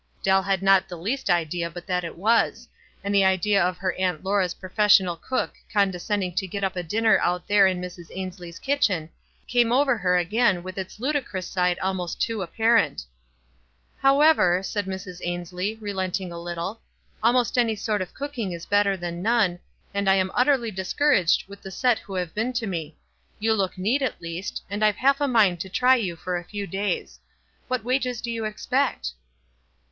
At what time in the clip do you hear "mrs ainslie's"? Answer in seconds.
7.79-8.57